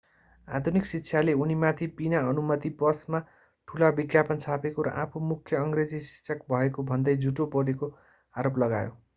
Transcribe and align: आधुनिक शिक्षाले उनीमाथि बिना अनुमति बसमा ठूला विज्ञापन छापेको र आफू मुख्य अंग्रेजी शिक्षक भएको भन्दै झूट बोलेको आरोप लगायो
आधुनिक 0.47 0.85
शिक्षाले 0.85 1.33
उनीमाथि 1.41 1.87
बिना 1.97 2.21
अनुमति 2.29 2.69
बसमा 2.79 3.21
ठूला 3.67 3.89
विज्ञापन 3.99 4.39
छापेको 4.39 4.87
र 4.87 4.95
आफू 5.03 5.23
मुख्य 5.27 5.57
अंग्रेजी 5.57 6.03
शिक्षक 6.07 6.43
भएको 6.49 6.87
भन्दै 6.87 7.17
झूट 7.19 7.47
बोलेको 7.51 7.93
आरोप 8.35 8.63
लगायो 8.65 9.01